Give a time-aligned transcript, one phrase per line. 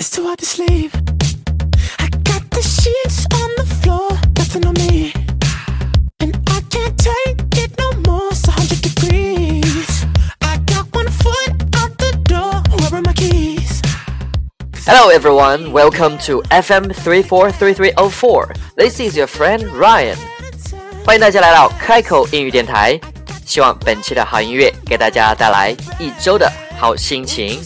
[0.00, 0.92] It's too hard to sleep.
[1.98, 5.12] I got the sheets on the floor, nothing on me.
[6.20, 8.28] And I can't take it no more.
[8.30, 10.04] It's 100 degrees.
[10.42, 12.62] I got one foot out the door.
[12.78, 13.82] Where are my keys?
[14.84, 18.54] Hello everyone, welcome to FM 343304.
[18.76, 20.16] This is your friend Ryan.
[21.04, 22.98] 欢迎大家来到开口英语电台。
[23.44, 27.62] 希望本期的好音乐给大家带来一周的好心情。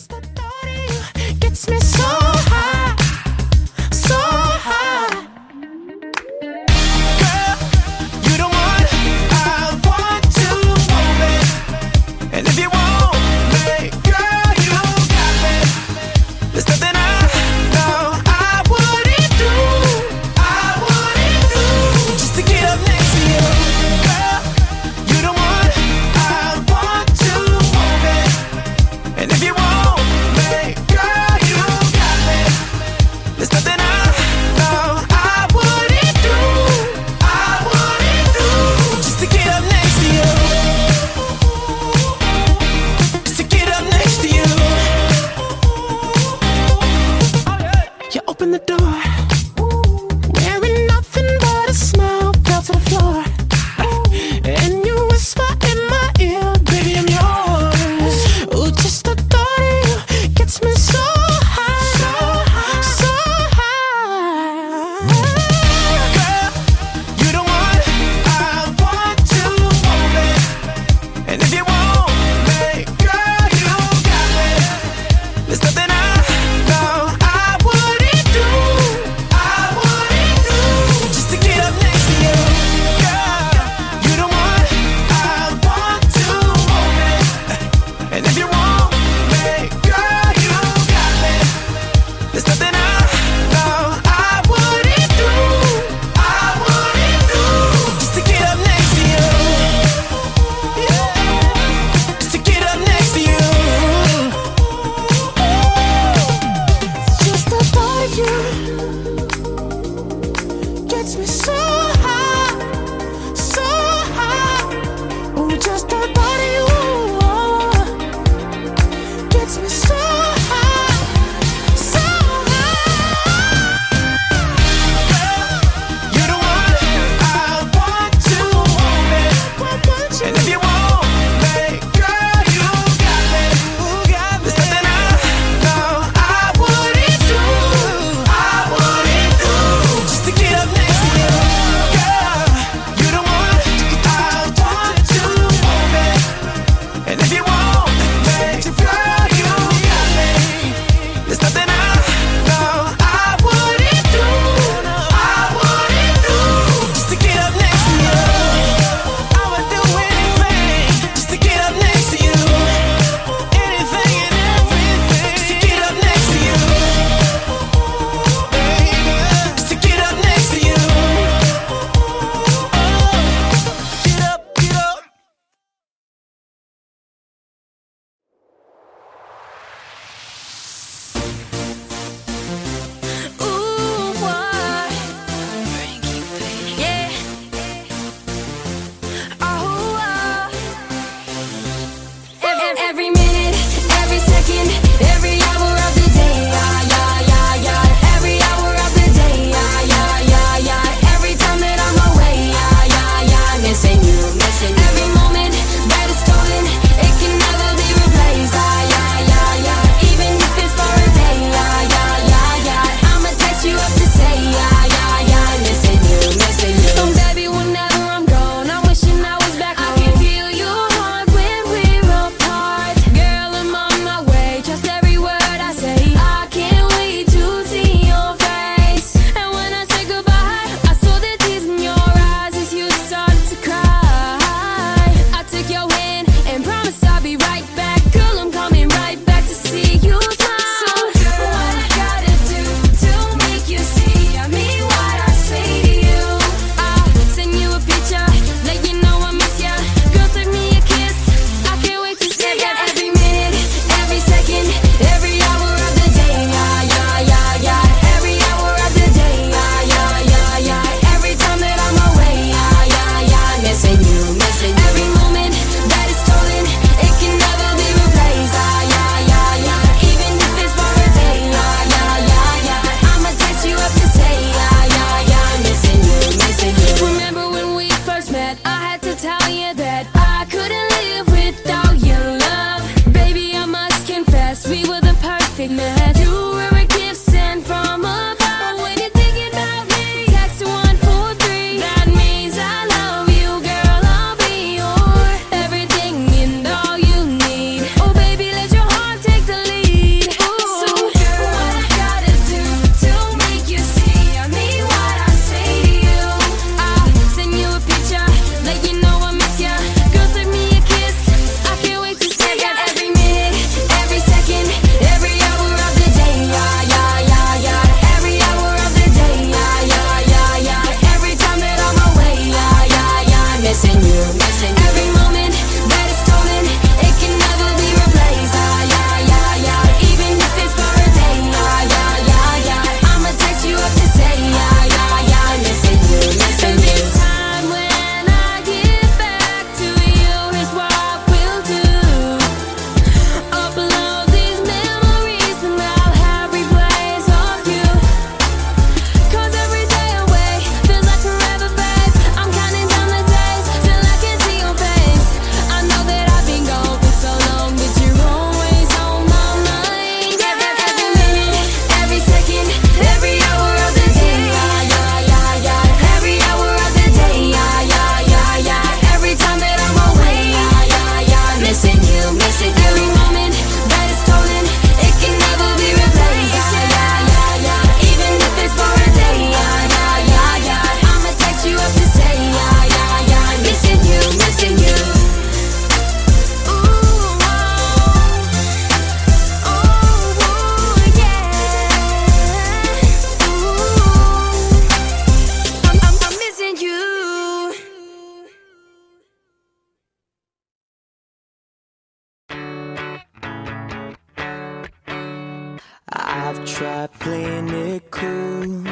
[406.38, 408.84] I've tried playing it cool,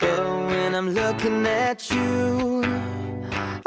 [0.00, 2.64] but when I'm looking at you,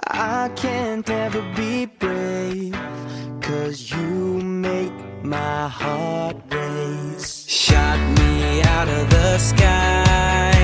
[0.08, 2.74] I can't ever be brave,
[3.40, 7.46] cause you make my heart race.
[7.48, 10.55] Shot me out of the sky.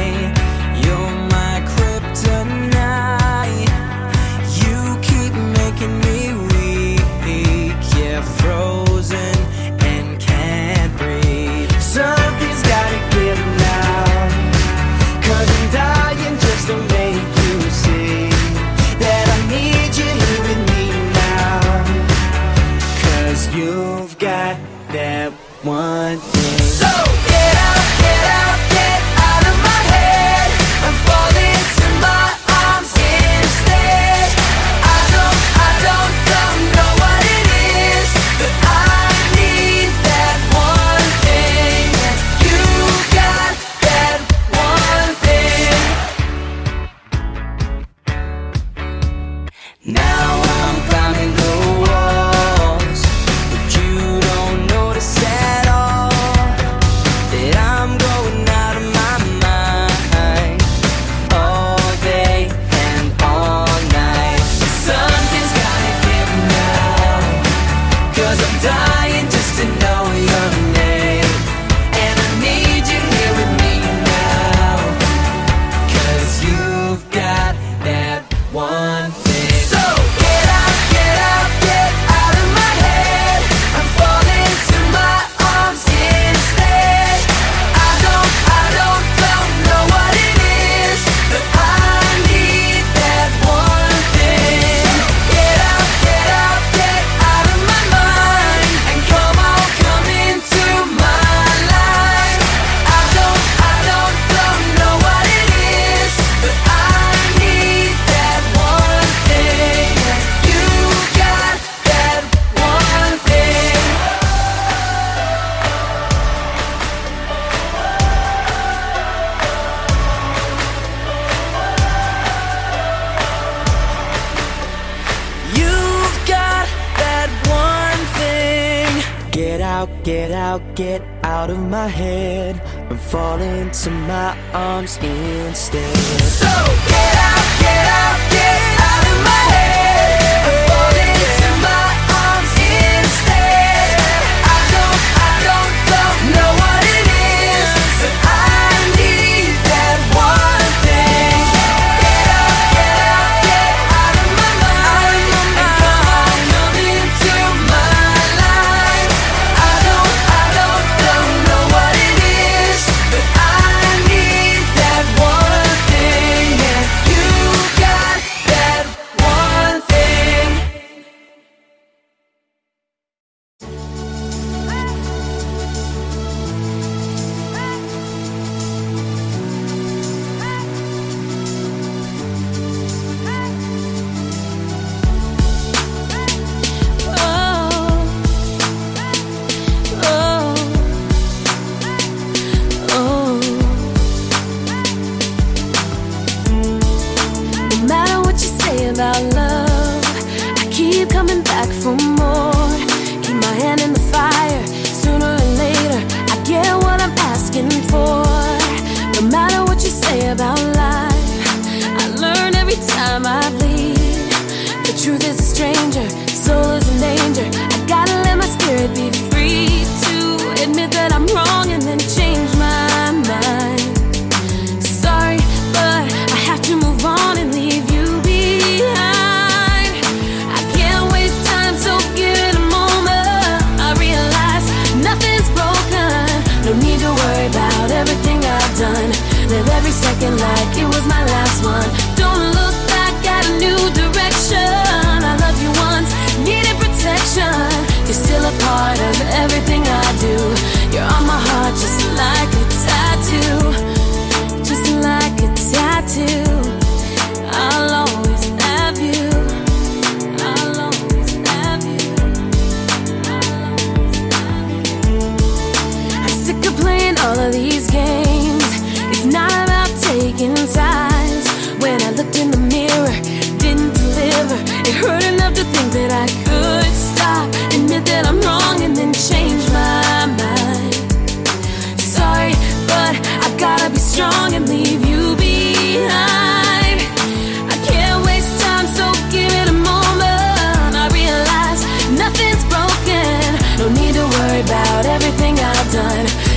[130.03, 135.95] Get out, get out of my head and fall into my arms instead.
[135.95, 138.00] So get out, get out.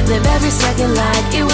[0.06, 1.53] Live every second like it was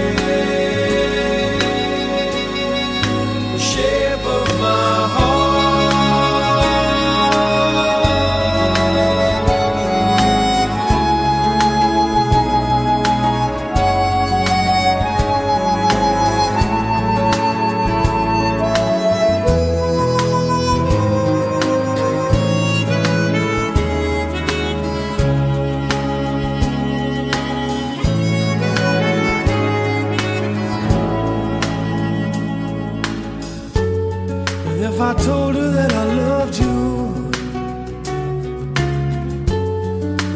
[34.83, 36.71] If I told her that I loved you,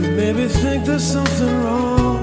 [0.02, 2.22] you maybe think there's something wrong.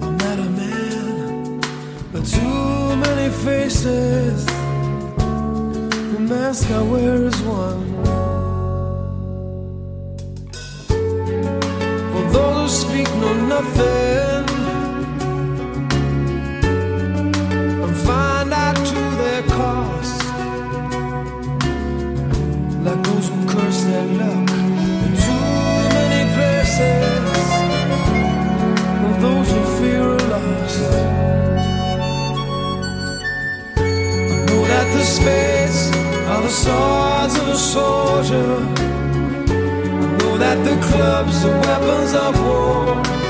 [0.00, 1.60] I'm not a man,
[2.12, 4.46] but too many faces.
[6.12, 7.89] The mask I wear is one.
[22.82, 24.50] Like those who curse their luck
[25.04, 25.44] in too
[25.96, 27.48] many places,
[29.20, 30.20] those who fear.
[33.76, 35.80] I know that the spades
[36.32, 38.52] are the swords of a soldier.
[39.50, 43.29] I know that the clubs are weapons of war.